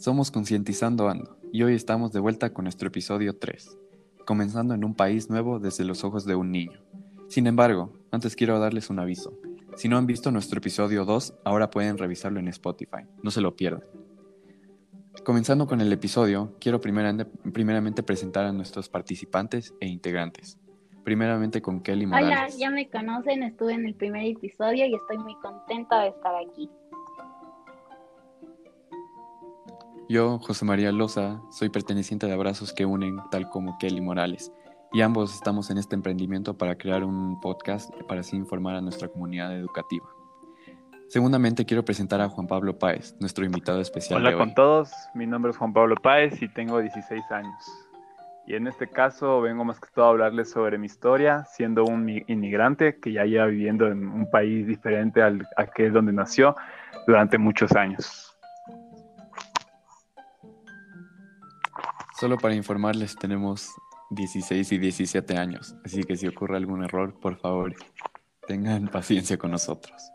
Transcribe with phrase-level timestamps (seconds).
[0.00, 3.76] Somos Concientizando Ando y hoy estamos de vuelta con nuestro episodio 3,
[4.24, 6.80] comenzando en un país nuevo desde los ojos de un niño.
[7.28, 9.38] Sin embargo, antes quiero darles un aviso.
[9.76, 13.54] Si no han visto nuestro episodio 2, ahora pueden revisarlo en Spotify, no se lo
[13.54, 13.84] pierdan.
[15.22, 20.58] Comenzando con el episodio, quiero primeramente, presentar a nuestros participantes e integrantes.
[21.04, 22.54] Primeramente con Kelly Morales.
[22.54, 26.34] Hola, ya me conocen, estuve en el primer episodio y estoy muy contenta de estar
[26.36, 26.70] aquí.
[30.10, 34.52] Yo, José María Loza, soy perteneciente de Abrazos que Unen, tal como Kelly Morales,
[34.92, 39.06] y ambos estamos en este emprendimiento para crear un podcast para así informar a nuestra
[39.06, 40.08] comunidad educativa.
[41.06, 44.18] Segundamente quiero presentar a Juan Pablo Páez, nuestro invitado especial.
[44.20, 47.88] Hola con todos, mi nombre es Juan Pablo Páez y tengo 16 años.
[48.48, 52.08] Y en este caso vengo más que todo a hablarles sobre mi historia, siendo un
[52.26, 56.56] inmigrante que ya lleva viviendo en un país diferente al aquel donde nació
[57.06, 58.29] durante muchos años.
[62.20, 63.70] Solo para informarles, tenemos
[64.10, 67.74] 16 y 17 años, así que si ocurre algún error, por favor,
[68.46, 70.12] tengan paciencia con nosotros.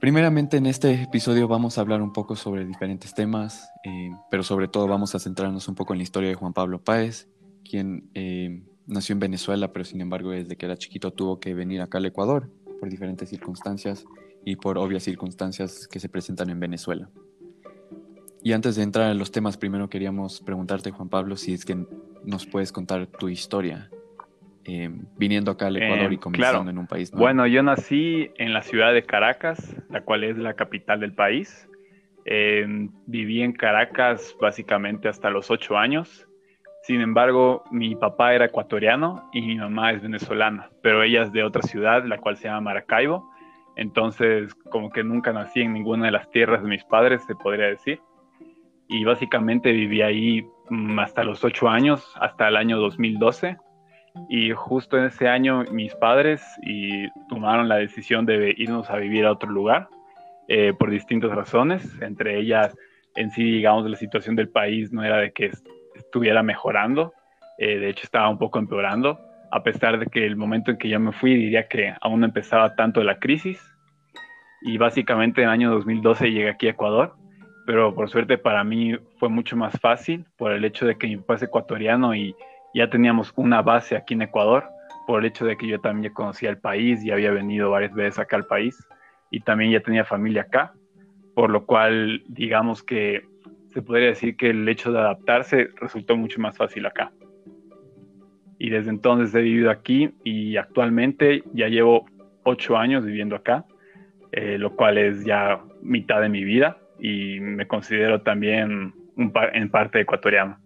[0.00, 4.66] Primeramente en este episodio vamos a hablar un poco sobre diferentes temas, eh, pero sobre
[4.66, 7.28] todo vamos a centrarnos un poco en la historia de Juan Pablo Páez,
[7.62, 11.82] quien eh, nació en Venezuela, pero sin embargo desde que era chiquito tuvo que venir
[11.82, 14.06] acá al Ecuador por diferentes circunstancias
[14.46, 17.10] y por obvias circunstancias que se presentan en Venezuela.
[18.44, 21.78] Y antes de entrar en los temas, primero queríamos preguntarte, Juan Pablo, si es que
[22.24, 23.88] nos puedes contar tu historia
[24.66, 27.10] eh, viniendo acá al Ecuador y eh, comenzando en un país.
[27.10, 31.66] Bueno, yo nací en la ciudad de Caracas, la cual es la capital del país.
[32.26, 36.28] Em, viví en Caracas básicamente hasta los ocho años.
[36.82, 41.44] Sin embargo, mi papá era ecuatoriano y mi mamá es venezolana, pero ella es de
[41.44, 43.26] otra ciudad, la cual se llama Maracaibo.
[43.74, 47.68] Entonces, como que nunca nací en ninguna de las tierras de mis padres, se podría
[47.68, 48.02] decir
[48.88, 53.56] y básicamente viví ahí mm, hasta los ocho años, hasta el año 2012.
[54.28, 56.40] Y justo en ese año mis padres
[57.28, 59.88] tomaron la decisión de irnos a vivir a otro lugar
[60.46, 62.76] eh, por distintas razones, entre ellas
[63.16, 65.50] en sí, digamos, la situación del país no era de que
[65.94, 67.12] estuviera mejorando,
[67.58, 69.18] eh, de hecho estaba un poco empeorando,
[69.50, 72.26] a pesar de que el momento en que yo me fui diría que aún no
[72.26, 73.60] empezaba tanto la crisis.
[74.62, 77.14] Y básicamente en el año 2012 llegué aquí a Ecuador
[77.66, 81.16] pero por suerte para mí fue mucho más fácil por el hecho de que mi
[81.16, 82.34] papá ecuatoriano y
[82.74, 84.64] ya teníamos una base aquí en Ecuador,
[85.06, 88.18] por el hecho de que yo también conocía el país y había venido varias veces
[88.18, 88.76] acá al país
[89.30, 90.72] y también ya tenía familia acá,
[91.34, 93.22] por lo cual digamos que
[93.72, 97.12] se podría decir que el hecho de adaptarse resultó mucho más fácil acá.
[98.58, 102.06] Y desde entonces he vivido aquí y actualmente ya llevo
[102.44, 103.64] ocho años viviendo acá,
[104.32, 109.70] eh, lo cual es ya mitad de mi vida y me considero también un en
[109.70, 110.58] parte ecuatoriano.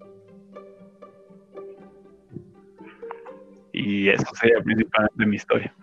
[3.73, 5.75] Y eso sería principalmente mi historia.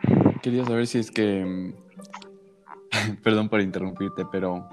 [0.42, 1.74] Quería saber si es que,
[3.24, 4.68] perdón por interrumpirte, pero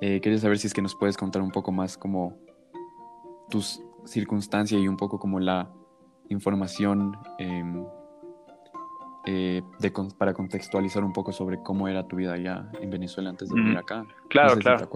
[0.00, 2.36] eh, quería saber si es que nos puedes contar un poco más como
[3.48, 5.70] tus circunstancias y un poco como la
[6.28, 7.84] información em,
[9.26, 9.62] eh,
[10.18, 13.78] para contextualizar un poco sobre cómo era tu vida allá en Venezuela antes de venir
[13.78, 14.04] acá.
[14.28, 14.88] Claro, claro.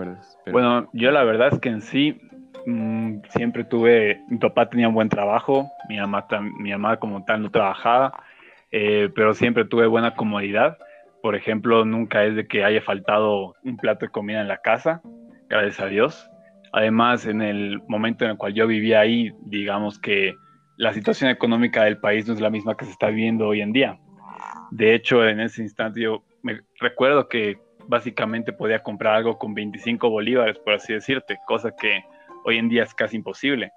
[0.52, 2.20] Bueno, yo la verdad es que en sí
[2.66, 6.26] mm, siempre tuve, mi papá tenía un buen trabajo, mi mamá,
[6.58, 8.22] mi mamá como tal no trabajaba,
[8.70, 10.76] eh, pero siempre tuve buena comodidad.
[11.22, 15.00] Por ejemplo, nunca es de que haya faltado un plato de comida en la casa,
[15.48, 16.30] gracias a Dios.
[16.72, 20.36] Además, en el momento en el cual yo vivía ahí, digamos que
[20.76, 23.72] la situación económica del país no es la misma que se está viviendo hoy en
[23.72, 23.98] día.
[24.70, 30.10] De hecho, en ese instante yo me recuerdo que básicamente podía comprar algo con 25
[30.10, 32.04] bolívares, por así decirte, cosa que
[32.44, 33.72] hoy en día es casi imposible,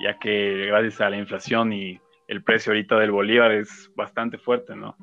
[0.00, 4.74] ya que gracias a la inflación y el precio ahorita del bolívar es bastante fuerte,
[4.74, 4.96] ¿no?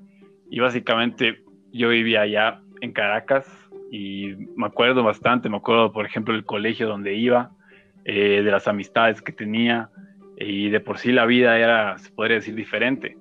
[0.49, 3.47] Y básicamente yo vivía allá en Caracas
[3.89, 7.51] y me acuerdo bastante, me acuerdo por ejemplo del colegio donde iba,
[8.03, 9.89] eh, de las amistades que tenía
[10.37, 13.15] y de por sí la vida era, se podría decir, diferente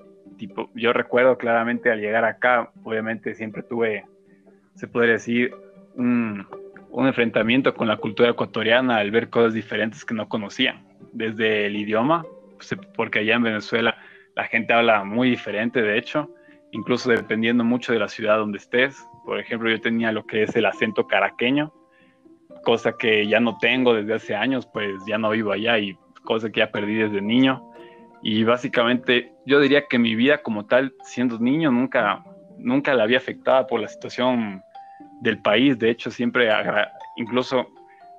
[0.74, 4.04] yo recuerdo claramente al llegar acá, obviamente siempre tuve,
[4.74, 5.54] se podría decir,
[5.96, 6.46] un,
[6.92, 10.82] enfrentamiento con la cultura ecuatoriana al ver cosas diferentes que no conocía,
[11.12, 12.24] desde el idioma,
[12.96, 13.96] porque allá en Venezuela
[14.36, 16.30] la gente habla muy diferente, de hecho,
[16.72, 19.04] incluso dependiendo mucho de la ciudad donde estés.
[19.24, 21.72] Por ejemplo, yo tenía lo que es el acento caraqueño,
[22.64, 26.50] cosa que ya no tengo desde hace años, pues ya no vivo allá y cosa
[26.50, 27.69] que ya perdí desde niño.
[28.22, 32.22] Y básicamente yo diría que mi vida como tal, siendo niño, nunca,
[32.58, 34.62] nunca la había afectada por la situación
[35.22, 35.78] del país.
[35.78, 36.50] De hecho, siempre,
[37.16, 37.66] incluso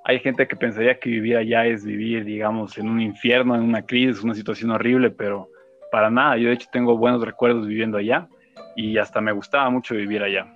[0.03, 3.83] hay gente que pensaría que vivir allá es vivir, digamos, en un infierno, en una
[3.83, 5.49] crisis, una situación horrible, pero
[5.91, 6.37] para nada.
[6.37, 8.27] Yo de hecho tengo buenos recuerdos viviendo allá
[8.75, 10.51] y hasta me gustaba mucho vivir allá.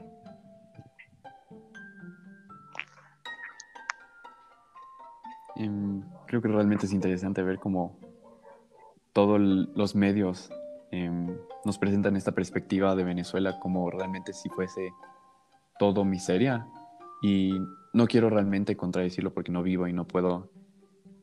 [5.58, 7.98] Em, creo que realmente es interesante ver cómo
[9.16, 10.52] todos los medios
[10.92, 14.92] em, nos presentan esta perspectiva de Venezuela como realmente si fuese
[15.80, 16.68] todo miseria.
[17.22, 17.54] Y
[17.94, 20.52] no quiero realmente contradecirlo porque no vivo y no puedo,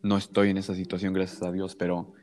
[0.02, 2.14] no estoy en esa situación, gracias a Dios, pero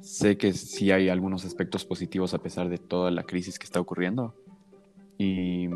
[0.00, 3.78] sé que sí hay algunos aspectos positivos a pesar de toda la crisis que está
[3.78, 4.34] ocurriendo.
[5.18, 5.68] Y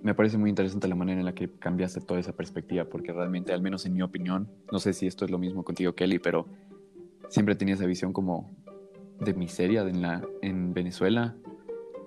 [0.00, 3.52] me parece muy interesante la manera en la que cambiaste toda esa perspectiva, porque realmente,
[3.52, 6.46] al menos en mi opinión, no sé si esto es lo mismo contigo, Kelly, pero
[7.28, 8.54] siempre tenía esa visión como
[9.20, 11.34] de miseria en, la, en Venezuela.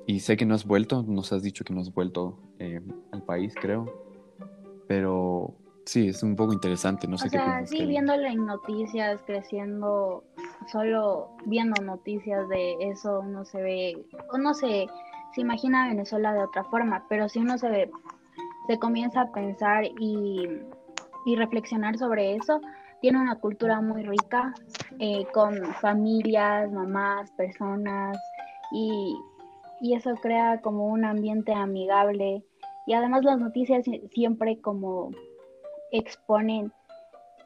[0.06, 2.82] Y sé que no has vuelto, nos has dicho que no has vuelto eh,
[3.12, 3.86] al país, creo.
[4.88, 5.56] Pero
[5.86, 10.24] sí, es un poco interesante, no sé o qué sea, sí, viéndolo en noticias, creciendo,
[10.72, 14.88] solo viendo noticias de eso, uno se ve, uno se
[15.34, 17.92] se imagina Venezuela de otra forma, pero si uno se, ve,
[18.68, 20.48] se comienza a pensar y,
[21.38, 22.60] reflexionar sobre eso,
[23.02, 24.54] tiene una cultura muy rica,
[25.00, 28.18] eh, con familias, mamás, personas,
[28.72, 29.16] y,
[29.94, 32.44] eso crea como un ambiente amigable.
[32.86, 35.12] Y además las noticias siempre como
[35.92, 36.74] exponen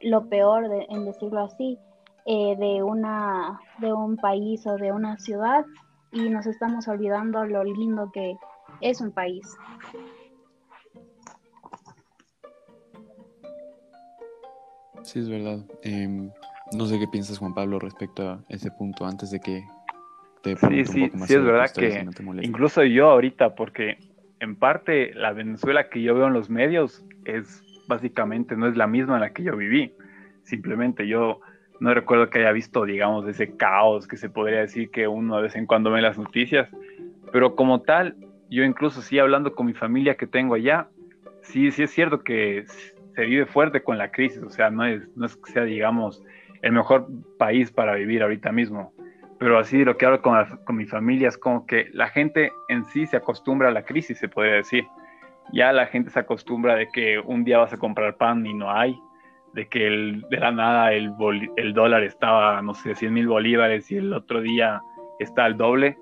[0.00, 1.78] lo peor, en decirlo así,
[2.26, 5.64] eh, de, una, de un país o de una ciudad
[6.10, 8.36] y nos estamos olvidando lo lindo que
[8.80, 9.46] es un país.
[15.04, 15.64] Sí, es verdad.
[15.82, 16.30] Em,
[16.72, 19.64] no sé qué piensas, Juan Pablo, respecto a ese punto antes de que
[20.42, 22.06] te Sí, sí, sí, es verdad que
[22.42, 23.98] incluso yo ahorita, porque
[24.40, 28.86] en parte la Venezuela que yo veo en los medios es básicamente no es la
[28.86, 29.92] misma en la que yo viví.
[30.42, 31.40] Simplemente yo
[31.80, 35.42] no recuerdo que haya visto, digamos, ese caos que se podría decir que uno de
[35.42, 36.68] vez en cuando ve las noticias,
[37.32, 38.16] pero como tal,
[38.48, 40.88] yo incluso sí hablando con mi familia que tengo allá,
[41.42, 42.64] sí, sí es cierto que
[43.14, 46.22] se vive fuerte con la crisis, o sea, no es, no es que sea, digamos,
[46.62, 47.08] el mejor
[47.38, 48.92] país para vivir ahorita mismo,
[49.38, 52.84] pero así lo que hablo con, con mi familia es como que la gente en
[52.84, 54.86] sí se acostumbra a la crisis, se podría decir.
[55.52, 58.70] Ya la gente se acostumbra de que un día vas a comprar pan y no
[58.70, 58.98] hay,
[59.52, 59.80] de que
[60.30, 61.12] de la nada el,
[61.56, 64.80] el dólar estaba, no sé, 100 mil bolívares y el otro día
[65.18, 65.98] está al doble.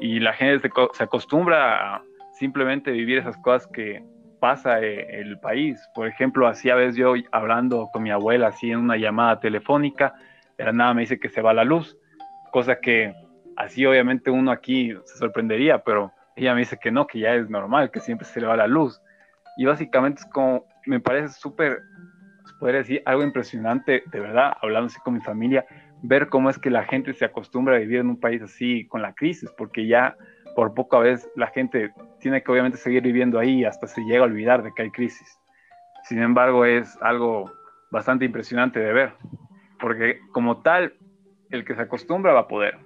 [0.00, 4.02] Y la gente se, acostumbra a simplemente vivir esas cosas que
[4.42, 5.80] pasa eh, el país.
[5.94, 10.14] Por ejemplo, así a veces yo hablando con mi abuela, así en una llamada telefónica,
[10.58, 11.96] de la nada me dice que se va la luz,
[12.50, 13.14] cosa que
[13.56, 17.48] así obviamente uno aquí se sorprendería, pero ella me dice que no, que ya es
[17.48, 19.00] normal, que siempre se le va la luz.
[19.56, 21.78] Y básicamente es como, me parece súper
[22.58, 25.64] podría decir algo impresionante, de verdad, hablando así con mi familia,
[26.02, 29.02] ver cómo es que la gente se acostumbra a vivir en un país así con
[29.02, 30.16] la crisis, porque ya
[30.54, 34.20] por poco a veces la gente tiene que obviamente seguir viviendo ahí hasta se llega
[34.20, 35.38] a olvidar de que hay crisis.
[36.04, 37.52] Sin embargo, es algo
[37.90, 39.12] bastante impresionante de ver,
[39.80, 40.94] porque como tal,
[41.50, 42.78] el que se acostumbra va a poder.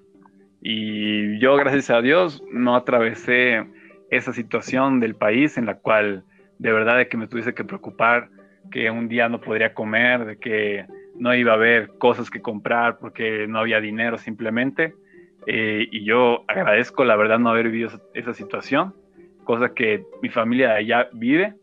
[0.61, 3.67] Y yo, gracias a Dios, no atravesé
[4.11, 6.25] esa situación del país en la cual
[6.59, 8.29] de verdad de que me tuviese que preocupar
[8.71, 10.87] que un día no podría comer, de que
[11.19, 14.95] no iba a haber cosas que comprar porque no había dinero simplemente.
[15.47, 18.95] Eh, y yo agradezco la verdad no haber vivido esa, situación,
[19.45, 21.55] cosa que mi familia allá vive.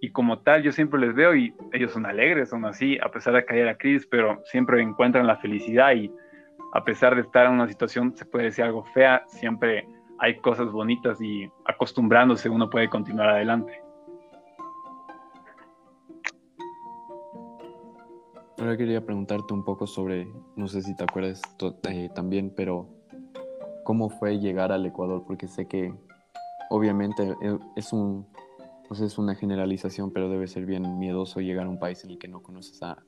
[0.00, 3.34] Y como tal, yo siempre les veo y ellos son alegres, son así, a pesar
[3.34, 6.10] de que haya la crisis, pero siempre encuentran la felicidad y
[6.72, 9.86] a pesar de estar en una situación, se puede decir algo fea, siempre
[10.18, 13.80] hay cosas bonitas y acostumbrándose uno puede continuar adelante.
[18.58, 21.42] Ahora quería preguntarte un poco sobre, no sé si te acuerdas
[21.88, 23.01] eh, también, pero
[23.84, 25.92] cómo fue llegar al Ecuador, porque sé que
[26.70, 28.26] obviamente eh, es un,
[28.88, 32.18] pues es una generalización, pero debe ser bien miedoso llegar a un país en el
[32.18, 32.98] que no conoces a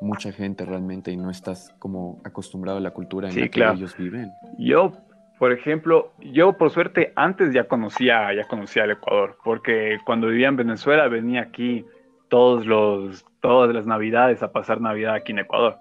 [0.00, 3.96] mucha gente realmente y no estás como acostumbrado a la cultura en la que ellos
[3.96, 4.32] viven.
[4.58, 4.92] Yo,
[5.38, 10.48] por ejemplo, yo por suerte antes ya conocía, ya conocía el Ecuador, porque cuando vivía
[10.48, 11.84] en Venezuela venía aquí
[12.28, 15.76] todos los, todas las navidades a pasar Navidad aquí en Ecuador.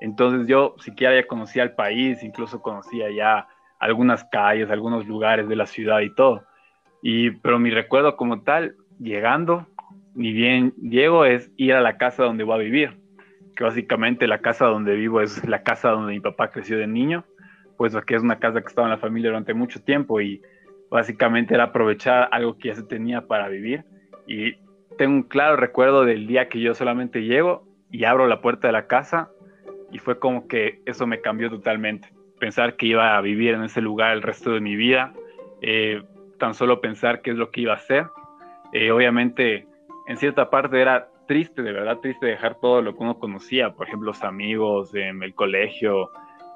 [0.00, 5.56] Entonces yo siquiera ya conocía el país, incluso conocía ya algunas calles, algunos lugares de
[5.56, 6.44] la ciudad y todo.
[7.02, 9.66] Y, pero mi recuerdo como tal, llegando,
[10.14, 12.98] ni bien llego, es ir a la casa donde voy a vivir,
[13.54, 17.24] que básicamente la casa donde vivo es la casa donde mi papá creció de niño,
[17.76, 20.42] pues que es una casa que estaba en la familia durante mucho tiempo y
[20.90, 23.84] básicamente era aprovechar algo que ya se tenía para vivir
[24.26, 24.54] y
[24.96, 28.72] tengo un claro recuerdo del día que yo solamente llego y abro la puerta de
[28.72, 29.30] la casa
[29.92, 32.08] y fue como que eso me cambió totalmente.
[32.38, 35.12] Pensar que iba a vivir en ese lugar el resto de mi vida,
[35.60, 36.02] eh,
[36.38, 38.06] tan solo pensar qué es lo que iba a hacer.
[38.72, 39.66] Eh, obviamente,
[40.06, 43.86] en cierta parte era triste, de verdad triste dejar todo lo que uno conocía, por
[43.86, 46.10] ejemplo, los amigos, el colegio,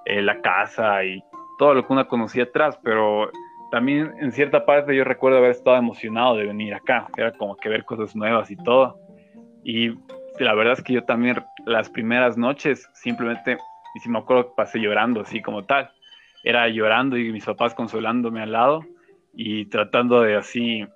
[0.04, 1.22] eh, la casa y
[1.58, 3.30] todo lo que uno conocía atrás, pero
[3.70, 7.68] también en cierta parte yo recuerdo haber estado emocionado de venir acá, era como que
[7.68, 8.98] ver cosas nuevas y todo.
[9.62, 9.90] Y
[10.38, 11.36] la verdad es que yo también
[11.66, 13.58] las primeras noches simplemente,
[13.94, 15.90] y si me acuerdo pasé llorando así como tal,
[16.44, 18.84] era llorando y mis papás consolándome al lado
[19.32, 20.86] y tratando de así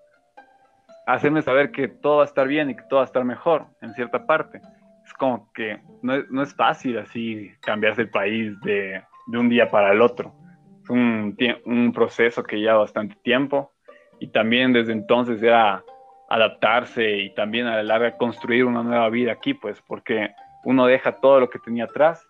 [1.06, 3.66] hacerme saber que todo va a estar bien y que todo va a estar mejor
[3.80, 4.60] en cierta parte.
[5.04, 9.48] Es como que no es, no es fácil así cambiarse el país de, de, un
[9.48, 10.34] día para el otro.
[10.82, 13.72] Es un, un proceso que lleva bastante tiempo
[14.18, 15.84] y también desde entonces era
[16.28, 20.30] adaptarse y también a la larga construir una nueva vida aquí, pues porque
[20.66, 22.26] uno deja todo lo que tenía atrás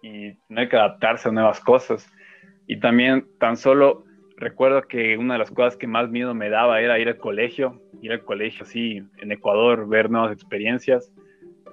[0.00, 2.08] y no hay que adaptarse a nuevas cosas.
[2.68, 4.04] Y también tan solo
[4.36, 7.82] recuerdo que una de las cosas que más miedo me daba era ir al colegio,
[8.02, 11.12] ir al colegio así en Ecuador, ver nuevas experiencias,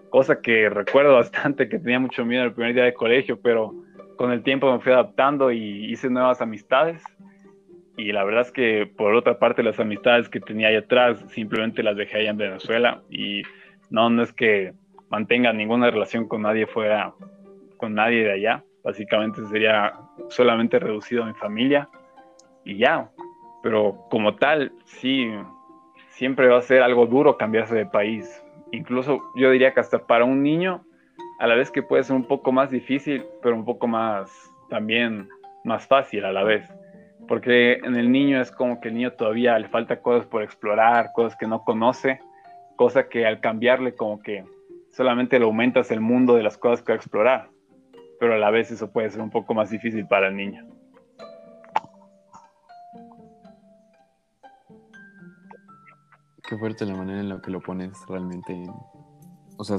[0.09, 3.75] cosa que recuerdo bastante que tenía mucho miedo el primer día de colegio, pero
[4.17, 7.03] con el tiempo me fui adaptando y hice nuevas amistades.
[7.97, 11.83] Y la verdad es que por otra parte las amistades que tenía ahí atrás simplemente
[11.83, 13.43] las dejé allá en Venezuela y
[13.91, 14.73] no, no es que
[15.13, 17.13] mantenga ninguna relación con nadie fuera,
[17.77, 18.63] con nadie de allá.
[18.83, 19.93] Básicamente sería
[20.29, 21.87] solamente reducido a mi familia
[22.65, 23.11] y ya.
[23.61, 25.29] Pero como tal, sí,
[26.09, 28.43] siempre va a ser algo duro cambiarse de país.
[28.71, 30.83] Incluso yo diría que hasta para un niño,
[31.37, 34.31] a la vez que puede ser un poco más difícil, pero un poco más
[34.67, 35.29] también
[35.63, 36.67] más fácil a la vez.
[37.27, 41.11] Porque en el niño es como que el niño todavía le falta cosas por explorar,
[41.13, 42.19] cosas que no conoce,
[42.77, 44.43] cosa que al cambiarle como que
[44.93, 47.49] solamente le aumentas el mundo de las cosas que va a explorar.
[48.19, 50.65] Pero a la vez eso puede ser un poco más difícil para el niño.
[56.47, 58.63] Qué fuerte la manera en la que lo pones realmente.
[59.57, 59.77] O sea,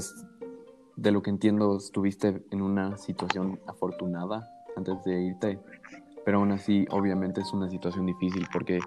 [0.97, 5.59] de lo que entiendo, estuviste en una situación afortunada antes de irte,
[6.25, 8.79] pero aún así, obviamente es una situación difícil porque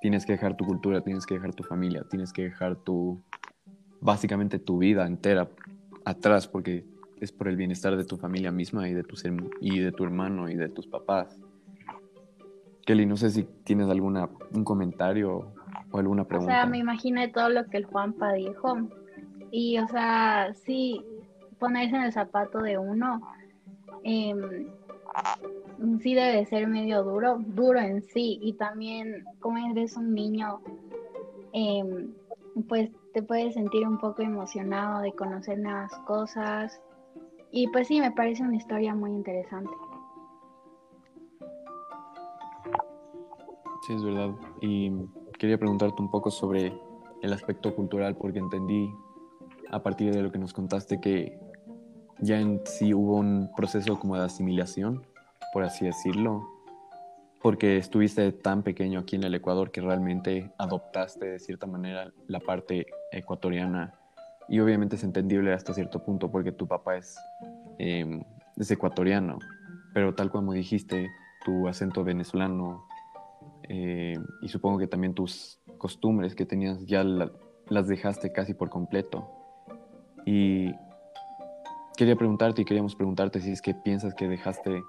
[0.00, 3.20] tienes que dejar tu cultura, tienes que dejar tu familia, tienes que dejar tu,
[4.00, 5.48] básicamente tu vida entera
[6.06, 6.86] atrás porque
[7.20, 9.16] es por el bienestar de tu familia misma y de tu,
[9.60, 11.38] y de tu hermano y de tus papás.
[12.86, 15.52] Kelly, no sé si tienes alguna un comentario
[15.90, 16.52] o alguna pregunta.
[16.52, 18.76] O sea, me imaginé todo lo que el Juanpa dijo.
[19.50, 21.04] Y, o sea, sí,
[21.58, 23.20] ponerse en el zapato de uno,
[24.04, 24.34] eh,
[26.00, 28.38] sí debe ser medio duro, duro en sí.
[28.40, 30.60] Y también, como eres un niño,
[31.52, 32.12] em,
[32.62, 36.80] pues te puedes sentir un poco emocionado de conocer nuevas cosas.
[37.50, 39.72] Y pues sí, me parece una historia muy interesante.
[43.86, 44.30] Sí, es verdad.
[44.60, 44.90] Y
[45.38, 46.72] quería preguntarte un poco sobre
[47.22, 48.90] el aspecto cultural, porque entendí
[49.70, 51.38] a partir de lo que nos contaste que
[52.20, 55.06] ya en sí hubo un proceso como de asimilación,
[55.52, 56.55] por así decirlo,
[57.46, 62.40] porque estuviste tan pequeño aquí en el Ecuador que realmente adoptaste de cierta manera la
[62.40, 63.94] parte ecuatoriana.
[64.48, 67.16] Y obviamente es entendible hasta cierto punto porque tu papá es,
[67.78, 68.24] em,
[68.56, 69.38] es ecuatoriano,
[69.94, 71.08] pero tal como dijiste,
[71.44, 72.84] tu acento venezolano
[73.68, 79.30] eh, y supongo que también tus costumbres que tenías ya las dejaste casi por completo.
[80.24, 80.74] Y
[81.96, 84.82] quería preguntarte y queríamos preguntarte si es que piensas que dejaste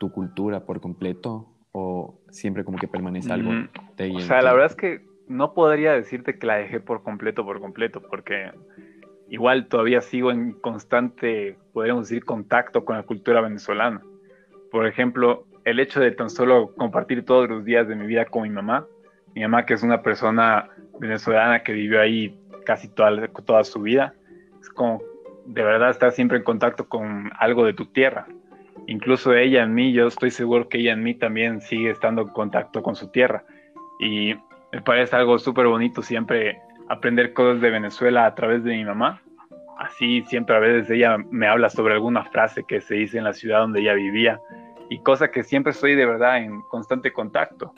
[0.00, 3.50] tu cultura por completo o siempre como que permanece algo
[3.96, 4.16] de ahí.
[4.16, 7.60] O sea, la verdad es que no podría decirte que la dejé por completo, por
[7.60, 8.52] completo, porque
[9.28, 14.02] igual todavía sigo en constante, podríamos decir, contacto con la cultura venezolana.
[14.70, 18.42] Por ejemplo, el hecho de tan solo compartir todos los días de mi vida con
[18.42, 18.86] mi mamá,
[19.34, 24.14] mi mamá que es una persona venezolana que vivió ahí casi toda, toda su vida,
[24.60, 25.02] es como
[25.46, 28.26] de verdad estar siempre en contacto con algo de tu tierra.
[28.86, 32.28] Incluso ella en mí, yo estoy seguro que ella en mí también sigue estando en
[32.28, 33.44] contacto con su tierra.
[34.00, 34.34] Y
[34.72, 39.22] me parece algo súper bonito siempre aprender cosas de Venezuela a través de mi mamá.
[39.78, 43.32] Así siempre a veces ella me habla sobre alguna frase que se dice en la
[43.32, 44.40] ciudad donde ella vivía
[44.92, 47.72] y cosa que siempre estoy de verdad en constante contacto.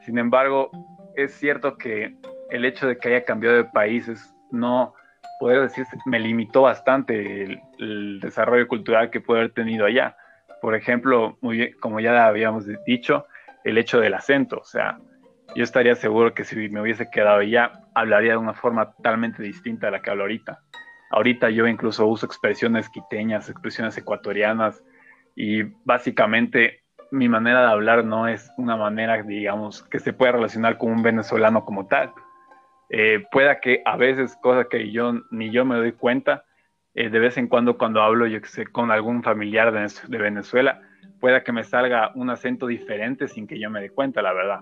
[0.00, 0.70] Sin embargo,
[1.14, 2.16] es cierto que
[2.50, 4.94] el hecho de que haya cambiado de países no,
[5.40, 10.16] poder decir, me limitó bastante el, desarrollo cultural que pude haber tenido allá.
[10.64, 13.26] Por ejemplo, muy como ya habíamos dicho,
[13.64, 14.98] el hecho del acento, o sea,
[15.54, 19.88] yo estaría seguro que si me hubiese quedado allá, hablaría de una forma totalmente distinta
[19.88, 20.58] a la que hablo ahorita.
[21.10, 24.82] Ahorita yo incluso uso expresiones quiteñas, expresiones ecuatorianas,
[25.36, 26.80] y básicamente
[27.10, 31.02] mi manera de hablar no es una manera, digamos, que se pueda relacionar con un
[31.02, 32.10] venezolano como tal.
[32.88, 36.43] Eh, pueda que a veces, cosas que yo ni yo me doy cuenta,
[36.94, 40.80] eh, de vez en cuando cuando hablo, yo sé, con algún familiar de, Venezuela,
[41.20, 44.60] pueda que me salga un acento diferente sin que yo me dé cuenta, la verdad.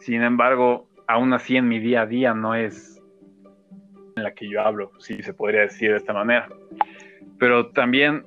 [0.00, 3.00] Sin embargo, aún así en mi día a día no es
[4.16, 6.48] en la que yo hablo, si se podría decir de esta manera.
[7.38, 8.24] Pero también,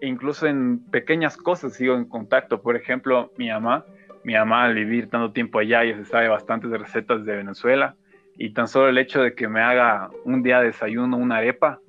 [0.00, 2.62] incluso en pequeñas cosas sigo en contacto.
[2.62, 3.84] Por ejemplo, mi mamá,
[4.22, 7.96] mi mamá al vivir tanto tiempo allá ya se sabe bastantes recetas de Venezuela
[8.36, 11.80] y tan solo el hecho de que me haga un día de desayuno una arepa,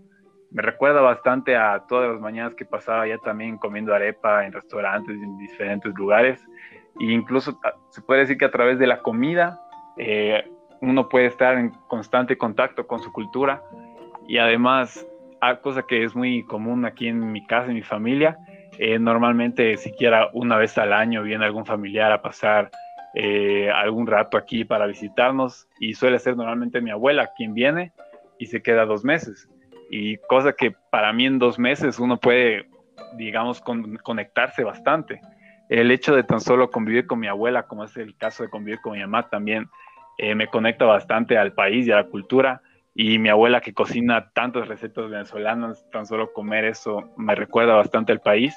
[0.52, 5.22] me recuerda bastante a todas las mañanas que pasaba ya también comiendo arepa en restaurantes
[5.22, 6.44] en diferentes lugares.
[7.00, 9.62] E incluso se puede decir que a través de la comida
[9.98, 10.44] eh,
[10.82, 13.62] uno puede estar en constante contacto con su cultura.
[14.28, 15.06] Y además,
[15.62, 18.38] cosa que es muy común aquí en mi casa, en mi familia,
[18.80, 22.72] eh, normalmente siquiera una vez al año viene algún familiar a pasar
[23.14, 25.68] eh, algún rato aquí para visitarnos.
[25.80, 27.92] Y suele ser normalmente mi abuela quien viene
[28.40, 29.48] y se queda dos meses
[29.90, 32.70] y cosa que para mí en dos meses uno puede,
[33.18, 33.62] digamos,
[34.04, 35.20] conectarse bastante.
[35.70, 38.80] El hecho de tan solo convivir con mi abuela, como es el caso de convivir
[38.82, 39.70] con mi mamá, también
[40.18, 42.62] eh, me conecta bastante al país y a la cultura.
[42.94, 48.12] Y mi abuela que cocina tantas recetas venezolanas, tan solo comer eso me recuerda bastante
[48.12, 48.56] al país.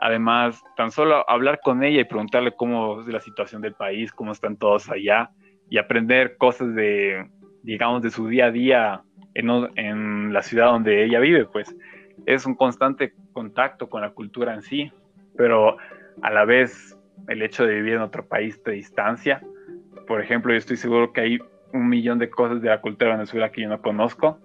[0.00, 4.32] Además, tan solo hablar con ella y preguntarle cómo es la situación del país, cómo
[4.32, 5.30] están todos allá
[5.70, 7.26] y aprender cosas de,
[7.62, 9.03] digamos, de su día a día
[9.34, 11.74] en, la ciudad donde ella vive, pues
[12.26, 14.92] es un constante contacto con la cultura en sí,
[15.36, 15.76] pero
[16.22, 16.96] a la vez
[17.28, 19.42] el hecho de vivir en otro país de distancia,
[20.06, 21.38] por ejemplo, yo estoy seguro que hay
[21.72, 24.38] un millón de cosas de la cultura Venezuela que yo no conozco,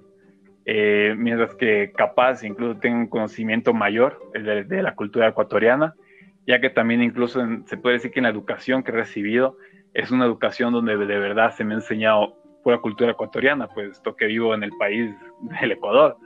[0.65, 5.95] eh, mientras que capaz incluso tengo un conocimiento mayor de, de, la cultura ecuatoriana,
[6.47, 9.57] ya que también incluso se puede decir que en la educación que he recibido
[9.93, 12.38] es una educación donde de verdad se me ha enseñado
[12.69, 16.17] pura cultura ecuatoriana, pues esto que vivo en el país del Ecuador.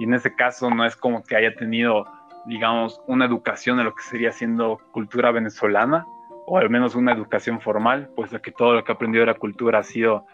[0.00, 2.04] Y en ese caso no es como que haya tenido,
[2.46, 6.04] digamos, una educación en lo que sería siendo cultura venezolana,
[6.46, 9.38] o al menos una educación formal, pues que todo lo que he aprendido de la
[9.38, 10.26] cultura ha sido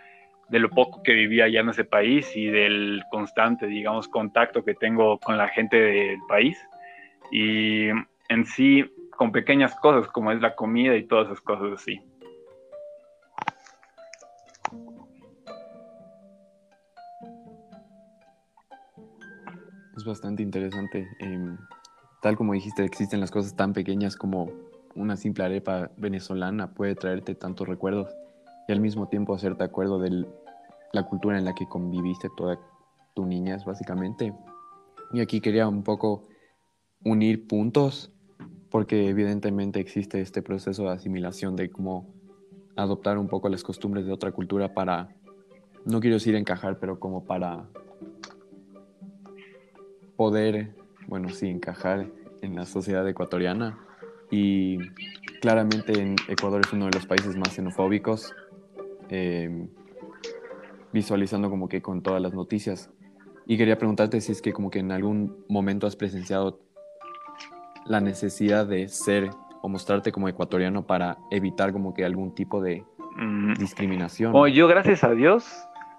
[0.48, 4.74] de lo poco que vivía allá en ese país y del constante, digamos, contacto que
[4.74, 6.56] tengo con la gente del país.
[7.30, 7.88] Y
[8.30, 12.00] en sí, con pequeñas cosas como es la comida y todas esas cosas así.
[20.04, 21.08] Bastante interesante.
[21.18, 21.56] Em,
[22.20, 24.50] tal como dijiste, existen las cosas tan pequeñas como
[24.94, 28.14] una simple arepa venezolana puede traerte tantos recuerdos
[28.68, 30.26] y al mismo tiempo hacerte acuerdo de
[30.92, 32.58] la cultura en la que conviviste toda
[33.14, 34.34] tu niñez, básicamente.
[35.12, 36.28] Y aquí quería un poco
[37.04, 38.12] unir puntos,
[38.70, 42.12] porque evidentemente existe este proceso de asimilación de cómo
[42.76, 45.08] adoptar un poco las costumbres de otra cultura para,
[45.84, 47.68] no quiero decir encajar, pero como para
[50.24, 50.70] poder,
[51.06, 52.06] bueno, sí, encajar
[52.40, 53.78] en la sociedad ecuatoriana.
[54.30, 54.78] Y
[55.42, 58.34] claramente en Ecuador es uno de los países más xenofóbicos,
[59.10, 59.68] eh,
[60.94, 62.90] visualizando como que con todas las noticias.
[63.46, 66.58] Y quería preguntarte si es que como que en algún momento has presenciado
[67.84, 69.28] la necesidad de ser
[69.60, 72.82] o mostrarte como ecuatoriano para evitar como que algún tipo de
[73.16, 73.56] mm.
[73.58, 74.32] discriminación.
[74.48, 75.44] yo gracias a Dios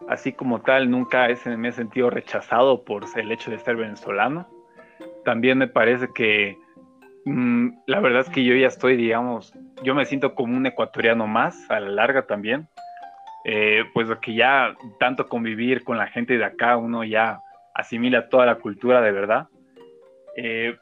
[0.08, 1.28] así como tal, nunca
[1.58, 4.48] me he sentido rechazado por el hecho de ser venezolano.
[5.24, 6.58] También me parece que
[7.26, 9.54] mm, la verdad es que yo ya estoy, digamos,
[9.84, 12.68] yo me siento como un ecuatoriano más a la larga también.
[13.48, 17.42] Eh, pues que ya tanto convivir con la gente de acá, uno ya
[17.76, 19.48] asimila toda la cultura de verdad.
[20.36, 20.76] Eh,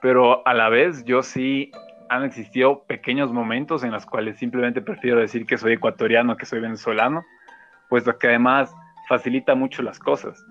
[0.00, 1.70] pero a la vez yo sí
[2.08, 6.60] han existido pequeños momentos en los cuales simplemente prefiero decir que soy ecuatoriano, que soy
[6.60, 7.24] venezolano
[7.88, 8.74] puesto que además
[9.08, 10.44] facilita mucho las cosas.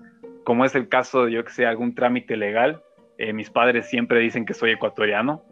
[0.44, 2.82] Como es el caso de yo que sé, algún trámite legal,
[3.18, 5.42] eh, mis padres siempre dicen que soy ecuatoriano.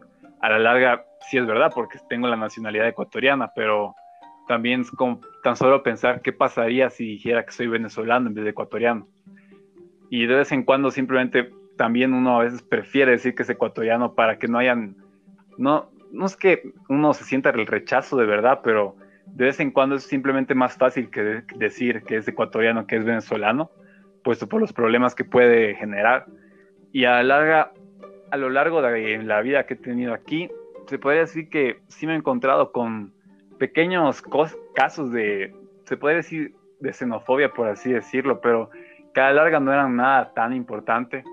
[0.41, 3.95] A la larga sí es verdad porque tengo la nacionalidad ecuatoriana, pero
[4.47, 8.43] también es como tan solo pensar qué pasaría si dijera que soy venezolano en vez
[8.43, 9.07] de ecuatoriano.
[10.09, 14.13] Y de vez en cuando simplemente también uno a veces prefiere decir que es ecuatoriano
[14.13, 14.95] para que no hayan,
[15.57, 18.95] no, no es que uno se sienta el rechazo de verdad, pero
[19.27, 23.05] de vez en cuando es simplemente más fácil que decir que es ecuatoriano que es
[23.05, 23.71] venezolano,
[24.23, 26.25] puesto por los problemas que puede generar.
[26.91, 30.49] Y a, lo largo de la vida que he tenido aquí,
[30.87, 33.13] se podría decir que sí me he encontrado con
[33.59, 34.23] pequeños
[34.73, 38.69] casos de, se puede decir, de xenofobia, por así decirlo, pero
[39.13, 41.23] que a la larga no eran nada tan importante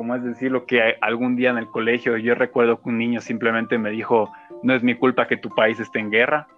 [0.00, 3.20] como es decir lo que algún día en el colegio yo recuerdo que un niño
[3.20, 4.32] simplemente me dijo,
[4.62, 6.48] no es mi culpa que tu país esté en guerra,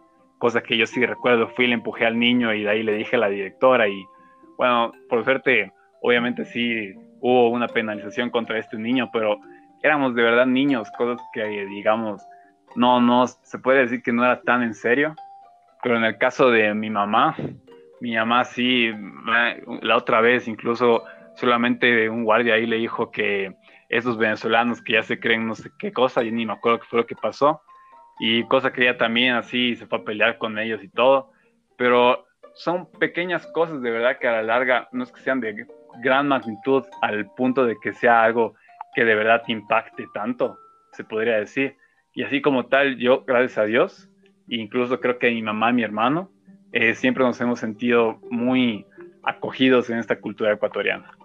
[0.43, 3.15] cosa que yo sí recuerdo, fui, le empujé al niño y de ahí le dije
[3.15, 4.05] a la directora y
[4.59, 9.39] bueno, por suerte, obviamente sí hubo una penalización contra este niño, pero
[9.85, 12.27] éramos de verdad niños, cosas que digamos,
[12.75, 15.15] no, no, se puede decir que no era tan en serio,
[15.81, 17.37] pero en el caso de mi mamá,
[18.01, 18.91] mi mamá sí,
[19.81, 21.05] la otra vez incluso
[21.37, 23.55] solamente un guardia ahí le dijo que
[23.89, 26.87] esos venezolanos que ya se creen no sé qué cosa, y ni me acuerdo qué
[26.91, 27.63] fue lo que pasó,
[28.19, 31.33] y cosa que ella también así se fue a pelear con ellos y todo,
[31.77, 35.67] pero son pequeñas cosas de verdad que a la larga no es que sean de
[36.03, 38.55] gran magnitud al punto de que sea algo
[38.95, 40.59] que de verdad te impacte tanto,
[40.93, 41.77] se podría decir.
[42.15, 44.11] Y así como tal, yo, gracias a Dios,
[44.49, 46.31] incluso creo que mi mamá y mi hermano,
[46.73, 48.87] eh, siempre nos hemos sentido muy
[49.23, 51.17] acogidos en esta cultura ecuatoriana.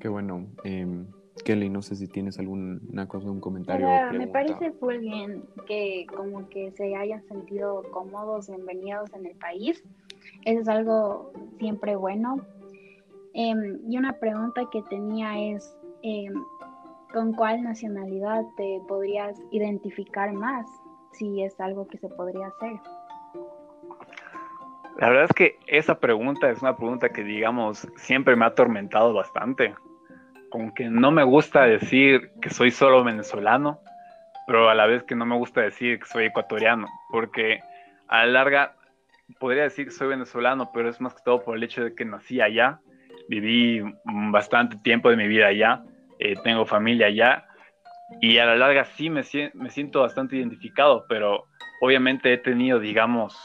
[0.00, 0.46] Qué bueno.
[0.64, 1.06] Em,
[1.44, 3.86] Kelly, no sé si tienes alguna cosa, un comentario.
[4.12, 9.84] me parece muy bien que como que se hayan sentido cómodos, bienvenidos en el país.
[10.46, 12.36] Eso es algo siempre bueno.
[13.34, 16.32] Em, y una pregunta que tenía es, em,
[17.12, 20.66] ¿con cuál nacionalidad te podrías identificar más?
[21.12, 22.80] Si es algo que se podría hacer.
[24.98, 29.12] La verdad es que esa pregunta es una pregunta que, digamos, siempre me ha atormentado
[29.12, 29.74] bastante
[30.50, 33.80] como que no me gusta decir que soy solo venezolano,
[34.46, 37.60] pero a la vez que no me gusta decir que soy ecuatoriano, porque
[38.08, 38.74] a la larga
[39.38, 42.04] podría decir que soy venezolano, pero es más que todo por el hecho de que
[42.04, 42.80] nací allá,
[43.28, 45.82] viví bastante tiempo de mi vida allá,
[46.18, 47.46] eh, tengo familia allá,
[48.20, 49.22] y a la larga sí me,
[49.54, 51.44] me siento bastante identificado, pero
[51.80, 53.38] obviamente he tenido, digamos,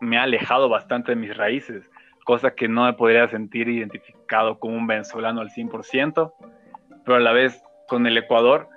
[0.00, 1.90] me ha alejado bastante de mis raíces
[2.24, 6.32] cosa que no me podría sentir identificado como un venezolano al 100%,
[7.04, 8.68] pero a la vez con el Ecuador,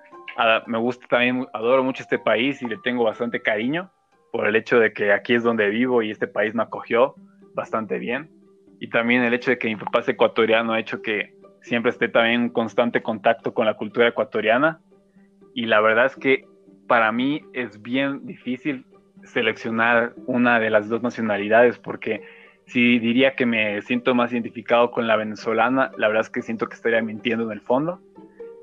[0.68, 3.92] me gusta también, adoro mucho este país y le tengo bastante cariño
[4.32, 7.16] por el hecho de que aquí es donde vivo y este país me acogió
[7.54, 8.30] bastante bien.
[8.80, 12.08] Y también el hecho de que mi papá es ecuatoriano ha hecho que siempre esté
[12.08, 14.80] también en constante contacto con la cultura ecuatoriana.
[15.56, 16.46] Y la verdad es que
[16.88, 18.86] para mí es bien difícil
[19.24, 22.22] seleccionar una de las dos nacionalidades porque
[22.68, 26.68] si diría que me siento más identificado con la venezolana, la verdad es que siento
[26.68, 28.02] que estaría mintiendo en el fondo,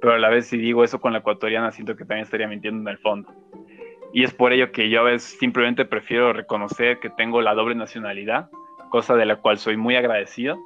[0.01, 2.83] pero a la vez si digo eso con la ecuatoriana, siento que también estaría mintiendo
[2.83, 3.33] en el fondo.
[4.13, 7.75] Y es por ello que yo a veces simplemente prefiero reconocer que tengo la doble
[7.75, 8.51] nacionalidad,
[8.91, 10.59] cosa de la cual soy muy agradecido,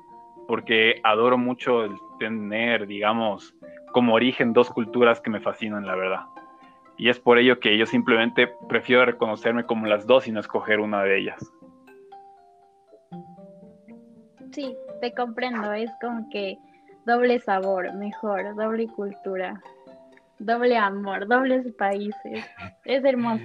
[0.48, 3.54] porque adoro mucho el tener, digamos,
[3.92, 6.26] como origen dos culturas que me fascinan, la verdad.
[6.96, 10.80] Y es por ello que yo simplemente prefiero reconocerme como las dos y no escoger
[10.80, 11.52] una de ellas.
[14.58, 16.58] Sí, te comprendo, es como que
[17.06, 19.62] doble sabor, mejor, doble cultura,
[20.40, 22.44] doble amor, dobles países.
[22.84, 23.44] Es hermoso.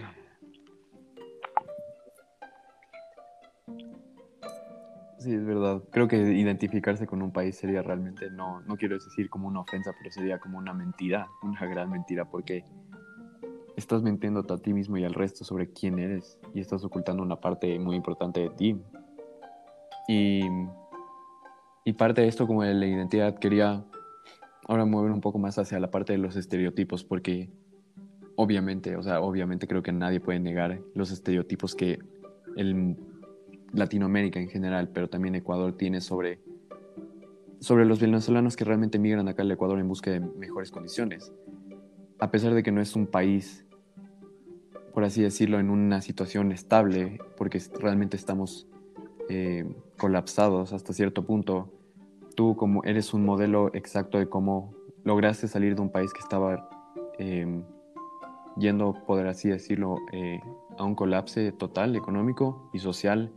[5.19, 5.83] Sí, es verdad.
[5.91, 9.91] Creo que identificarse con un país sería realmente, no, no quiero decir como una ofensa,
[9.99, 12.65] pero sería como una mentira, una gran mentira, porque
[13.75, 17.35] estás mintiendo a ti mismo y al resto sobre quién eres y estás ocultando una
[17.35, 18.81] parte muy importante de ti.
[20.07, 20.41] Y
[21.85, 23.85] y parte de esto, como de la identidad, quería
[24.67, 27.49] ahora mover un poco más hacia la parte de los estereotipos, porque
[28.35, 31.99] obviamente, o sea, obviamente creo que nadie puede negar los estereotipos que
[32.55, 32.95] el
[33.73, 36.39] Latinoamérica en general, pero también Ecuador tiene sobre,
[37.59, 41.33] sobre los venezolanos que realmente migran acá al Ecuador en busca de mejores condiciones.
[42.19, 43.65] A pesar de que no es un país,
[44.93, 48.67] por así decirlo, en una situación estable, porque realmente estamos
[49.29, 49.65] eh,
[49.97, 51.69] colapsados hasta cierto punto.
[52.35, 56.69] Tú como eres un modelo exacto de cómo lograste salir de un país que estaba
[57.19, 57.63] em,
[58.57, 60.41] yendo, poder así decirlo, eh,
[60.77, 63.31] a un colapse total económico y social.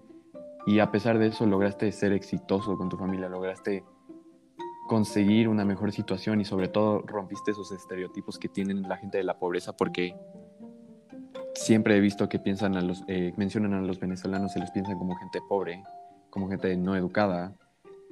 [0.67, 3.85] Y a pesar de eso lograste ser exitoso con tu familia, lograste
[4.87, 9.25] conseguir una mejor situación y sobre todo rompiste esos estereotipos que tienen la gente de
[9.25, 10.17] la pobreza porque
[11.57, 14.99] siempre he visto que piensan a los, eh, mencionan a los venezolanos, se los piensan
[14.99, 15.83] como gente pobre,
[16.31, 17.55] como gente no educada.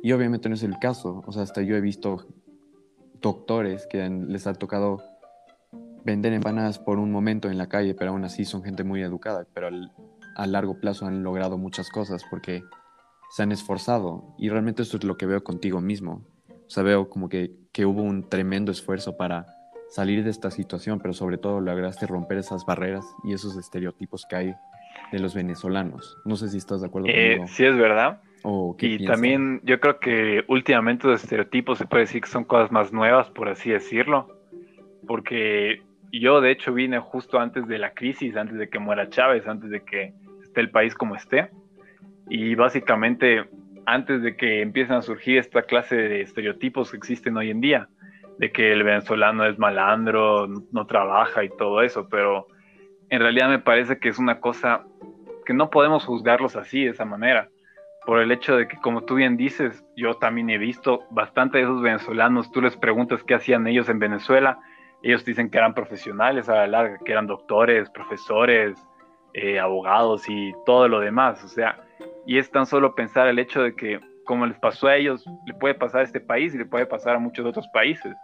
[0.02, 1.22] Y obviamente no es el caso.
[1.26, 2.26] O sea, hasta yo he visto
[3.20, 5.02] doctores que les ha tocado
[6.04, 9.46] vender empanadas por un momento en la calle, pero aún así son gente muy educada,
[9.54, 9.68] pero
[10.36, 12.62] a largo plazo han logrado muchas cosas porque
[13.30, 14.34] se han esforzado.
[14.38, 16.22] Y realmente eso es lo que veo contigo mismo.
[16.48, 19.53] O sea, veo como que, que hubo un tremendo esfuerzo para
[19.94, 24.34] salir de esta situación, pero sobre todo lograste romper esas barreras y esos estereotipos que
[24.34, 24.54] hay
[25.12, 26.18] de los venezolanos.
[26.24, 27.46] No sé si estás de acuerdo eh, conmigo.
[27.46, 28.20] Sí, es verdad.
[28.80, 32.92] y también yo creo que últimamente los estereotipos se puede decir que son cosas más
[32.92, 34.36] nuevas, por así decirlo,
[35.06, 35.80] porque
[36.10, 39.70] yo de hecho vine justo antes de la crisis, antes de que muera Chávez, antes
[39.70, 41.50] de que esté el país como esté,
[42.28, 43.44] y básicamente
[43.86, 47.88] antes de que empiecen a surgir esta clase de estereotipos que existen hoy en día,
[48.38, 52.46] de que el venezolano es malandro, no trabaja y todo eso, pero
[53.10, 54.84] en realidad me parece que es una cosa
[55.44, 57.48] que no podemos juzgarlos así, de esa manera,
[58.06, 61.64] por el hecho de que, como tú bien dices, yo también he visto bastante de
[61.64, 64.58] esos venezolanos, tú les preguntas qué hacían ellos en Venezuela,
[65.02, 68.76] ellos dicen que eran profesionales a la larga, que eran doctores, profesores,
[69.34, 71.82] eh, abogados y todo lo demás, o sea,
[72.26, 75.54] y es tan solo pensar el hecho de que como les pasó a ellos, le
[75.54, 78.14] puede pasar a este país y le puede pasar a muchos otros países.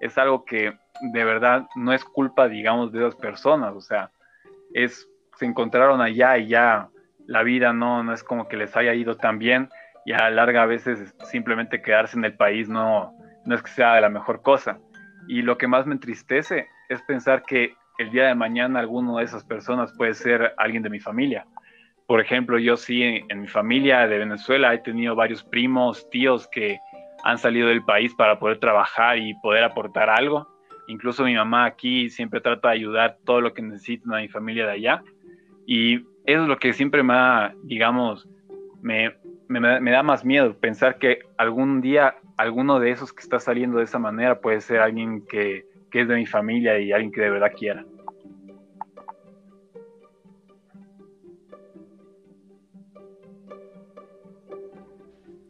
[0.00, 0.72] Es algo que
[1.12, 4.10] de verdad no es culpa, digamos, de esas personas, o sea,
[4.74, 6.88] es, se encontraron allá y ya
[7.26, 9.68] la vida no, no es como que les haya ido tan bien
[10.04, 13.70] y a la larga a veces simplemente quedarse en el país no, no es que
[13.70, 14.78] sea la mejor cosa.
[15.28, 19.24] Y lo que más me entristece es pensar que el día de mañana alguno de
[19.24, 21.46] esas personas puede ser alguien de mi familia
[22.12, 26.78] por ejemplo, yo sí en, mi familia de Venezuela he tenido varios primos, tíos que
[27.24, 30.46] han salido del país para poder trabajar y poder aportar algo.
[30.88, 34.66] Incluso mi mamá aquí siempre trata de ayudar todo lo que necesitan a mi familia
[34.66, 35.02] de allá.
[35.66, 38.28] Y eso es lo que siempre me da, digamos,
[38.82, 39.14] me,
[39.48, 43.84] me, da más miedo, pensar que algún día alguno de esos que está saliendo de
[43.84, 47.30] esa manera puede ser alguien que, que es de mi familia y alguien que de
[47.30, 47.86] verdad quiera.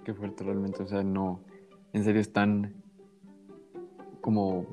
[0.05, 1.41] Qué fuerte realmente, o sea, no,
[1.93, 2.75] en serio es tan
[4.21, 4.67] como,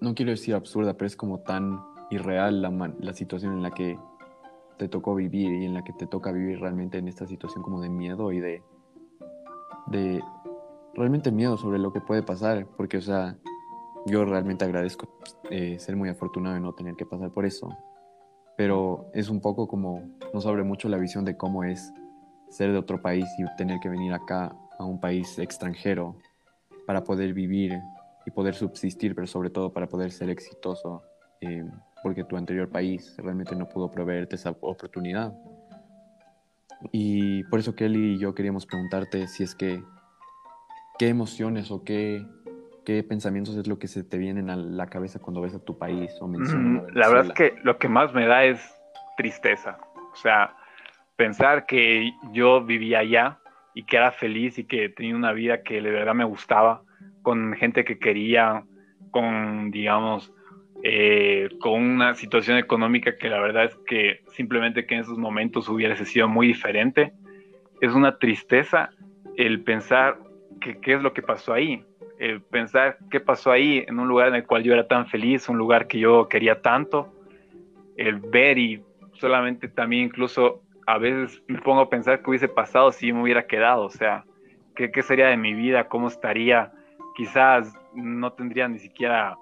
[0.00, 3.98] no quiero decir absurda, pero es como tan irreal la, la situación en la que
[4.78, 7.80] te tocó vivir y en la que te toca vivir realmente en esta situación como
[7.80, 8.62] de miedo y de,
[9.86, 10.22] de
[10.94, 13.36] realmente miedo sobre lo que puede pasar, porque, o sea,
[14.06, 15.08] yo realmente agradezco
[15.50, 17.68] eh, ser muy afortunado de no tener que pasar por eso,
[18.56, 21.92] pero es un poco como, nos abre mucho la visión de cómo es
[22.54, 26.16] ser de otro país y tener que venir acá a un país extranjero
[26.86, 27.72] para poder vivir
[28.26, 31.02] y poder subsistir, pero sobre todo para poder ser exitoso,
[31.40, 31.64] eh,
[32.02, 35.34] porque tu anterior país realmente no pudo proveerte esa oportunidad.
[36.92, 39.82] Y por eso Kelly y yo queríamos preguntarte si es que,
[40.98, 42.24] ¿qué emociones o qué,
[42.84, 45.76] qué pensamientos es lo que se te vienen a la cabeza cuando ves a tu
[45.76, 46.84] país o mencionas?
[46.94, 48.60] la verdad es que lo que más me da es
[49.16, 49.78] tristeza.
[50.12, 50.54] O sea,
[51.16, 53.38] pensar que yo vivía allá
[53.74, 56.82] y que era feliz y que tenía una vida que de verdad me gustaba,
[57.22, 58.64] con gente que quería,
[59.10, 60.32] con, digamos,
[60.82, 65.68] eh, con una situación económica que la verdad es que simplemente que en esos momentos
[65.68, 67.14] hubiese sido muy diferente.
[67.80, 68.90] Es una tristeza
[69.36, 70.18] el pensar
[70.60, 71.82] que, qué es lo que pasó ahí,
[72.18, 75.48] el pensar qué pasó ahí en un lugar en el cual yo era tan feliz,
[75.48, 77.12] un lugar que yo quería tanto,
[77.96, 78.82] el ver y
[79.14, 83.46] solamente también incluso a veces me pongo a pensar qué hubiese pasado si me hubiera
[83.46, 84.24] quedado, o sea,
[84.74, 86.72] qué, sería de mi vida, cómo estaría,
[87.16, 89.36] quizás no tendría ni siquiera,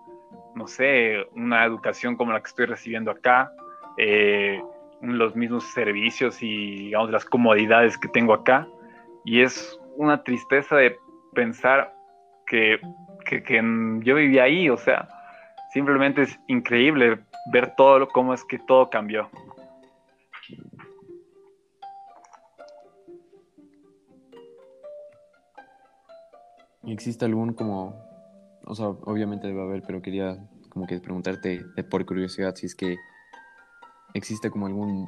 [0.54, 3.50] no sé, una educación como la que estoy recibiendo acá,
[3.96, 4.62] eh,
[5.00, 8.68] los mismos servicios y, digamos, las comodidades que tengo acá,
[9.24, 10.96] y es una tristeza de
[11.34, 11.92] pensar
[12.46, 12.80] que,
[13.24, 13.56] que, que
[14.02, 15.08] yo vivía ahí, o sea,
[15.72, 17.18] simplemente es increíble
[17.52, 19.28] ver todo, cómo es que todo cambió.
[26.84, 27.94] ¿Existe algún como,
[28.64, 32.96] o sea, obviamente debe haber, pero quería como que preguntarte por curiosidad si es que
[34.14, 35.06] existe como alguna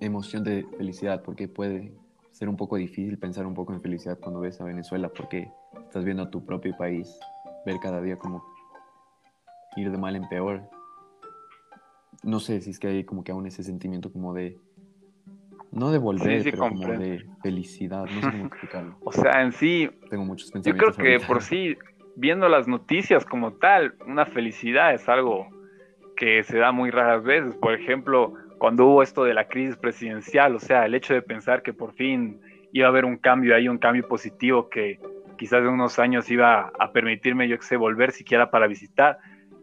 [0.00, 1.92] emoción de felicidad, porque puede
[2.30, 5.50] ser un poco difícil pensar un poco en felicidad cuando ves a Venezuela, porque
[5.82, 7.18] estás viendo a tu propio país,
[7.66, 8.42] ver cada día como
[9.76, 10.62] ir de mal en peor.
[12.22, 14.58] No sé si es que hay como que aún ese sentimiento como de
[15.76, 18.96] no de volver, pero como de felicidad, no sé cómo explicarlo.
[19.04, 20.96] o sea, en sí, tengo muchos pensamientos.
[20.96, 21.76] Yo creo que por sí,
[22.16, 25.48] viendo las noticias como tal, una felicidad es algo
[26.16, 27.54] que se da muy raras veces.
[27.56, 31.62] Por ejemplo, cuando hubo esto de la crisis presidencial, o sea, el hecho de pensar
[31.62, 32.40] que por fin
[32.72, 34.98] iba a haber un cambio ahí, un cambio positivo que
[35.36, 39.18] quizás en unos años iba a permitirme, yo que sé, volver siquiera para visitar.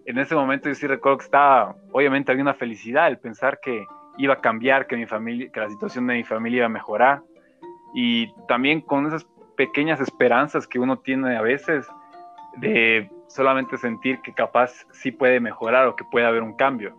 [0.06, 3.84] En ese momento yo sí recuerdo que estaba, obviamente había una felicidad, el pensar que
[4.18, 7.22] iba a cambiar, que mi familia, que la situación de mi familia iba a mejorar.
[7.94, 11.88] Y también con esas pequeñas esperanzas que uno tiene a veces,
[12.58, 16.96] de solamente sentir que capaz sí puede mejorar o que puede haber un cambio.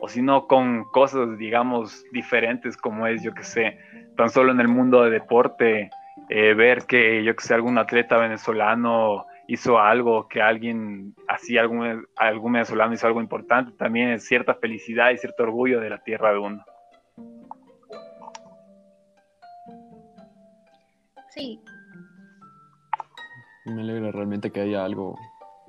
[0.00, 3.78] O si no, con cosas, digamos, diferentes como es, yo que sé,
[4.16, 5.90] tan solo en el mundo de deporte,
[6.28, 12.06] eh, ver que, yo que sé, algún atleta venezolano hizo algo, que alguien, así algún,
[12.16, 16.32] algún venezolano hizo algo importante, también es cierta felicidad y cierto orgullo de la tierra
[16.32, 16.64] de uno.
[21.28, 21.60] Sí.
[23.66, 25.18] Me alegra realmente que haya algo,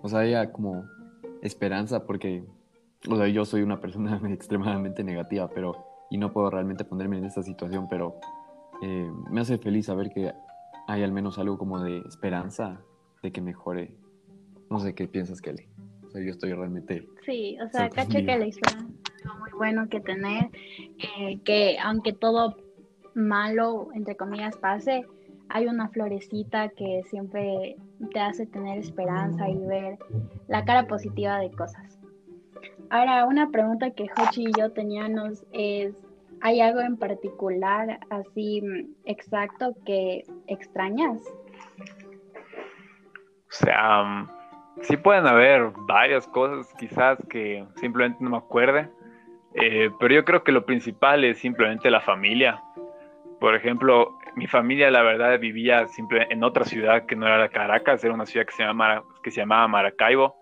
[0.01, 0.85] o sea, haya como
[1.41, 2.45] esperanza porque,
[3.09, 7.25] o sea, yo soy una persona extremadamente negativa, pero, y no puedo realmente ponerme en
[7.25, 8.15] esta situación, pero
[8.81, 10.31] eh, me hace feliz saber que
[10.87, 12.79] hay al menos algo como de esperanza
[13.23, 13.95] de que mejore.
[14.69, 15.67] No sé qué piensas, Kelly.
[16.05, 17.07] O sea, yo estoy realmente.
[17.25, 20.49] Sí, o sea, cacho que la esperanza es algo muy bueno que tener,
[21.17, 22.57] eh, que aunque todo
[23.15, 25.05] malo, entre comillas, pase,
[25.49, 27.77] hay una florecita que siempre
[28.12, 29.97] te hace tener esperanza y ver
[30.47, 31.99] la cara positiva de cosas.
[32.89, 35.95] Ahora, una pregunta que Hochi y yo teníamos es,
[36.41, 41.21] ¿hay algo en particular así mm, exacto que extrañas?
[43.53, 44.29] O sea, mm,
[44.81, 48.89] sí pueden haber varias cosas quizás que simplemente no me acuerde,
[49.53, 52.59] eh, pero yo creo que lo principal es simplemente la familia.
[53.39, 58.03] Por ejemplo, mi familia, la verdad, vivía simple en otra ciudad que no era Caracas,
[58.03, 60.35] era una ciudad que se, llama, que se llamaba Maracaibo.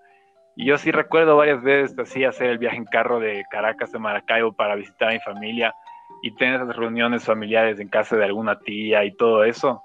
[0.56, 4.00] Y yo sí recuerdo varias veces así hacer el viaje en carro de Caracas a
[4.00, 5.74] Maracaibo para visitar a mi familia
[6.21, 9.84] y tener esas reuniones familiares en casa de alguna tía y todo eso.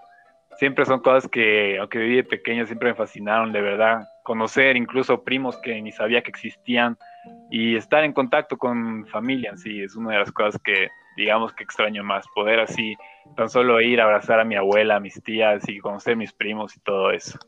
[0.57, 4.09] Siempre son cosas que, aunque viví de pequeño, siempre me fascinaron, de verdad.
[4.23, 6.97] Conocer incluso primos que ni sabía que existían
[7.51, 11.53] y estar en contacto con familia en sí es una de las cosas que, digamos,
[11.53, 12.27] que extraño más.
[12.35, 12.95] Poder así
[13.37, 16.33] tan solo ir a abrazar a mi abuela, a mis tías y conocer a mis
[16.33, 17.39] primos y todo eso.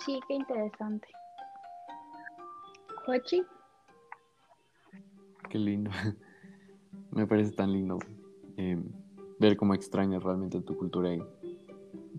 [0.00, 1.08] Sí, qué interesante.
[3.06, 3.42] Jochi.
[5.48, 5.90] Qué lindo.
[7.10, 7.98] Me parece tan lindo
[8.56, 8.78] eh,
[9.38, 11.10] ver cómo extrañas realmente tu cultura.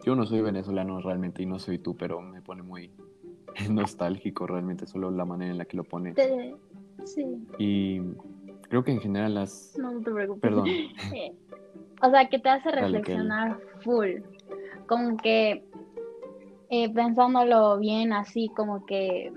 [0.04, 2.92] yo no soy venezolano realmente y no soy tú, pero me pone muy
[3.70, 6.16] nostálgico realmente solo la manera en la que lo pones.
[7.06, 7.26] Sí.
[7.60, 8.02] Y
[8.70, 9.78] Creo que en general las...
[9.78, 10.42] No, te preocupes.
[10.42, 10.66] Perdón.
[12.02, 14.22] o sea, que te hace reflexionar full.
[14.88, 15.64] Como que
[16.70, 19.32] eh, pensándolo bien así, como que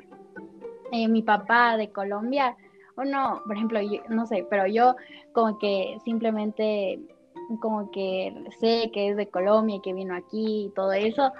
[0.92, 2.56] eh, mi papá de Colombia,
[2.98, 4.96] o no, por ejemplo, no sé, pero yo
[5.32, 6.98] como que simplemente
[7.60, 11.32] como que sé que es de Colombia y que vino aquí y todo eso,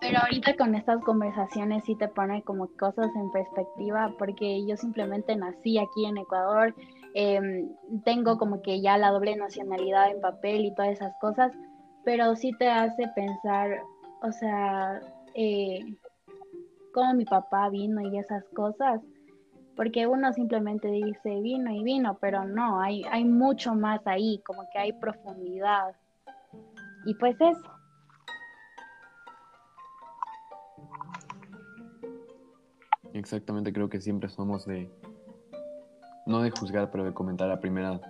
[0.00, 5.34] pero ahorita con estas conversaciones sí te pone como cosas en perspectiva, porque yo simplemente
[5.34, 6.74] nací aquí en Ecuador,
[7.14, 7.70] em,
[8.04, 11.52] tengo como que ya la doble nacionalidad en papel y todas esas cosas,
[12.04, 13.80] pero sí te hace pensar,
[14.22, 15.00] o sea,
[15.34, 15.80] eh,
[16.92, 19.00] cómo mi papá vino y esas cosas,
[19.76, 24.68] porque uno simplemente dice vino y vino, pero no, hay, hay mucho más ahí, como
[24.72, 25.94] que hay profundidad.
[27.04, 27.70] Y pues eso.
[33.12, 34.90] Exactamente, creo que siempre somos de,
[36.26, 38.00] no de juzgar, pero de comentar a primera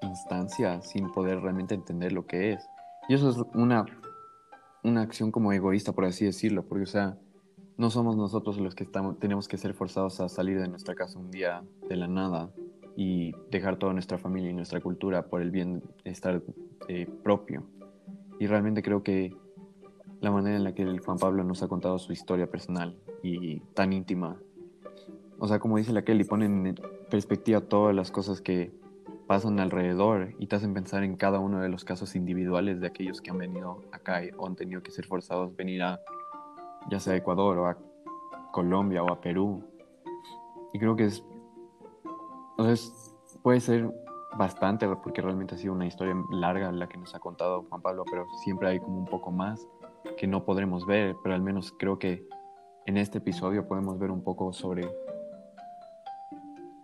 [0.00, 2.68] instancia sin poder realmente entender lo que es.
[3.08, 3.84] Y eso es una,
[4.82, 7.18] una acción como egoísta, por así decirlo, porque, o sea,
[7.76, 8.86] no somos nosotros los que
[9.18, 12.50] tenemos que ser forzados a salir de nuestra casa un día de la nada
[12.96, 16.42] y dejar toda nuestra familia y nuestra cultura por el bienestar
[16.88, 17.64] eh, propio.
[18.38, 19.36] Y realmente creo que
[20.20, 23.60] la manera en la que el Juan Pablo nos ha contado su historia personal y
[23.74, 24.38] tan íntima
[25.38, 26.74] o sea, como dice la Kelly, ponen en
[27.10, 28.72] perspectiva todas las cosas que
[29.26, 33.20] pasan alrededor y te hacen pensar en cada uno de los casos individuales de aquellos
[33.20, 36.00] que han venido acá o han tenido que ser forzados a venir a,
[36.90, 37.78] ya sea a Ecuador o a
[38.52, 39.62] Colombia o a Perú.
[40.72, 41.24] Y creo que es,
[42.58, 42.92] sea,
[43.42, 43.92] puede ser
[44.36, 48.04] bastante, porque realmente ha sido una historia larga la que nos ha contado Juan Pablo,
[48.10, 49.66] pero siempre hay como un poco más
[50.16, 52.26] que no podremos ver, pero al menos creo que
[52.86, 54.88] en este episodio podemos ver un poco sobre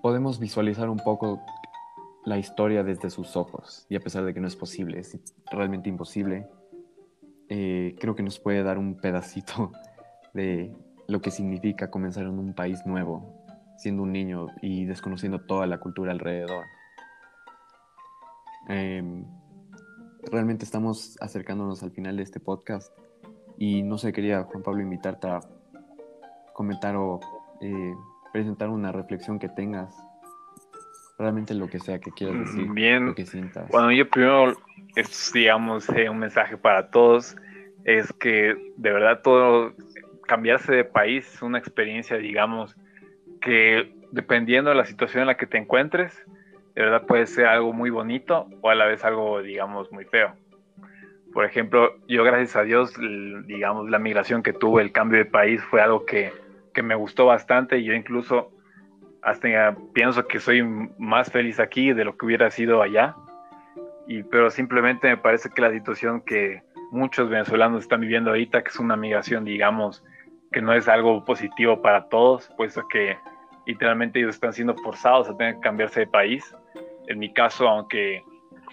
[0.02, 1.40] podemos visualizar un poco
[2.24, 5.18] la historia desde sus ojos y a pesar de que no es posible, es
[5.50, 6.48] realmente imposible,
[7.48, 9.72] eh, creo que nos puede dar un pedacito
[10.34, 10.72] de
[11.08, 13.44] lo que significa comenzar en un país nuevo,
[13.76, 16.64] siendo un niño y desconociendo toda la cultura alrededor.
[18.68, 19.24] Em,
[20.30, 22.92] realmente estamos acercándonos al final de este podcast
[23.58, 25.40] y no sé, quería Juan Pablo invitarte a
[26.52, 27.20] comentar o
[27.60, 27.94] eh,
[28.32, 29.94] presentar una reflexión que tengas,
[31.18, 33.06] realmente lo que sea que quieras decir, Bien.
[33.06, 33.68] lo que sientas.
[33.70, 34.52] Bueno, yo primero
[34.96, 37.36] es, digamos, un mensaje para todos,
[37.84, 39.72] es que de verdad todo,
[40.30, 42.76] cambiarse de país es una experiencia, digamos,
[43.40, 46.24] que dependiendo de la situación en la que te encuentres,
[46.76, 50.36] de verdad puede ser algo muy bonito o a la vez algo, digamos, muy feo.
[51.32, 52.94] Por ejemplo, yo gracias a Dios,
[53.46, 56.32] digamos, la migración que tuve, el cambio de país fue algo que,
[56.72, 58.52] que me gustó bastante y yo incluso
[59.22, 60.62] hasta pienso que soy
[60.96, 63.16] más feliz aquí de lo que hubiera sido allá.
[64.06, 66.62] Y, pero simplemente me parece que la situación que
[66.92, 70.04] muchos venezolanos están viviendo ahorita, que es una migración, digamos,
[70.52, 73.16] que no es algo positivo para todos, puesto que
[73.66, 76.44] literalmente ellos están siendo forzados a tener que cambiarse de país.
[77.06, 78.22] En mi caso, aunque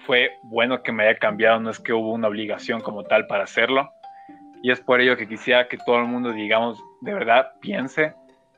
[0.06, 3.44] fue bueno que me haya cambiado, no es que hubo una obligación como tal para
[3.44, 3.90] hacerlo.
[4.64, 8.14] Y es por ello que quisiera que todo el mundo, digamos, de verdad piense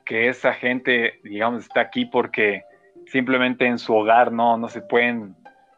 [0.05, 2.63] que esa gente, digamos, está aquí porque
[3.07, 5.35] simplemente en su hogar no, no se pueden,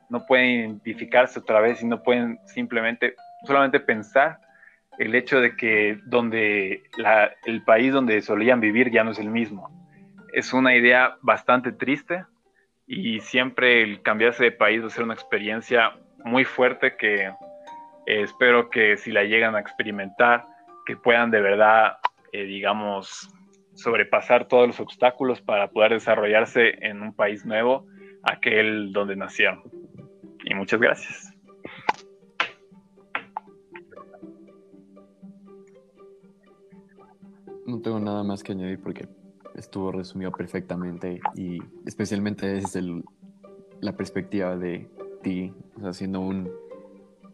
[0.09, 3.15] no pueden identificarse otra vez y no pueden simplemente,
[3.45, 4.37] solamente pensar
[4.97, 6.83] el hecho de que donde
[7.45, 9.69] el país donde solían vivir ya no es el mismo.
[10.33, 12.25] Es una idea bastante triste
[12.87, 17.33] y siempre el cambiarse de país va a ser una experiencia muy fuerte que eh,
[18.05, 20.45] espero que si la llegan a experimentar,
[20.85, 21.97] que puedan de verdad,
[22.31, 23.29] eh, digamos,
[23.73, 27.85] sobrepasar todos los obstáculos para poder desarrollarse en un país nuevo,
[28.23, 29.63] aquel donde nacieron.
[30.43, 31.30] Y muchas gracias.
[37.71, 39.07] No tengo nada más que añadir porque
[39.55, 42.81] estuvo resumido perfectamente y especialmente desde
[43.79, 44.89] la perspectiva de
[45.23, 46.51] ti, o sea, siendo un,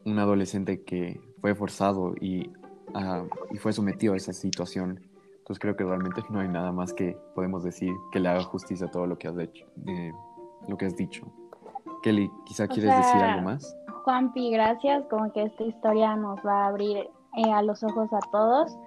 [0.05, 2.51] un adolescente que fue forzado y,
[2.93, 4.99] ah, y fue sometido a esa situación.
[5.39, 8.85] Entonces creo que realmente no hay nada más que podemos decir que le haga justicia
[8.85, 9.65] a todo lo que has hecho,
[10.67, 11.25] lo que has dicho.
[12.03, 13.75] Kelly, quizá quieres decir algo más.
[14.03, 15.03] Juanpi, gracias.
[15.09, 18.77] Como que esta historia nos va a abrir eh, a los ojos a todos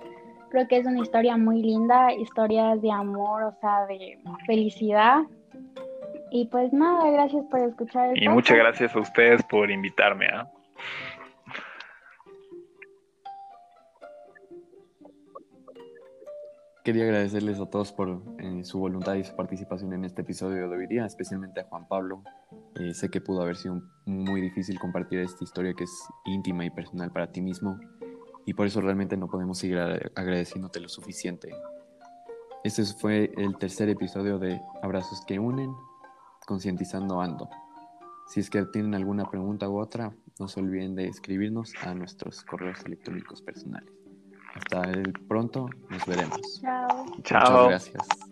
[0.50, 5.22] Creo que es una historia muy linda, historias de amor, o sea, de felicidad.
[6.32, 8.10] Y pues nada, gracias por escuchar.
[8.10, 10.26] El y muchas gracias a ustedes por invitarme.
[10.26, 10.50] ¿ah?
[16.82, 20.76] Quería agradecerles a todos por eh, su voluntad y su participación en este episodio de
[20.76, 22.24] hoy día, especialmente a Juan Pablo.
[22.80, 26.70] Eh, sé que pudo haber sido muy difícil compartir esta historia que es íntima y
[26.70, 27.78] personal para ti mismo
[28.46, 31.50] y por eso realmente no podemos seguir agradeciéndote lo suficiente.
[32.64, 35.74] Este fue el tercer episodio de Abrazos que unen,
[36.46, 37.48] concientizando ando.
[38.28, 42.42] Si es que tienen alguna pregunta u otra, no se olviden de escribirnos a nuestros
[42.44, 43.90] correos electrónicos personales.
[44.54, 46.60] Hasta el pronto, nos veremos.
[46.60, 47.06] Chao.
[47.22, 47.64] Chao.
[47.64, 48.29] Muchas gracias.